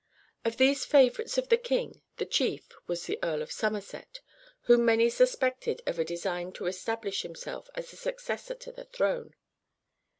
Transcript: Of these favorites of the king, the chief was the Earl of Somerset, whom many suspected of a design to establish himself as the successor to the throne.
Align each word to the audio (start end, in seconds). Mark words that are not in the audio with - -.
Of 0.43 0.57
these 0.57 0.83
favorites 0.83 1.37
of 1.37 1.49
the 1.49 1.57
king, 1.59 2.01
the 2.17 2.25
chief 2.25 2.69
was 2.87 3.03
the 3.05 3.19
Earl 3.21 3.43
of 3.43 3.51
Somerset, 3.51 4.19
whom 4.61 4.83
many 4.83 5.11
suspected 5.11 5.83
of 5.85 5.99
a 5.99 6.03
design 6.03 6.51
to 6.53 6.65
establish 6.65 7.21
himself 7.21 7.69
as 7.75 7.91
the 7.91 7.97
successor 7.97 8.55
to 8.55 8.71
the 8.71 8.85
throne. 8.85 9.35